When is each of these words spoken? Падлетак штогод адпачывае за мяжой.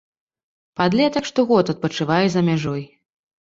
Падлетак 0.79 1.27
штогод 1.31 1.65
адпачывае 1.75 2.25
за 2.37 2.45
мяжой. 2.49 2.83